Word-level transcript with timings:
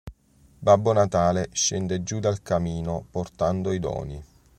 Babbo 0.61 0.93
Natale 0.93 1.49
scende 1.53 2.01
giù 2.01 2.19
dal 2.19 2.41
camino, 2.41 3.05
portando 3.11 3.71
i 3.71 3.77
doni. 3.77 4.23